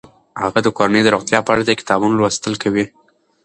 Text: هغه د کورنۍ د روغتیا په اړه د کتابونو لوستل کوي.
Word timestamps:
هغه 0.43 0.59
د 0.63 0.67
کورنۍ 0.77 1.01
د 1.03 1.07
روغتیا 1.15 1.39
په 1.43 1.51
اړه 1.53 1.63
د 1.65 1.71
کتابونو 1.79 2.13
لوستل 2.19 2.53
کوي. 2.63 2.85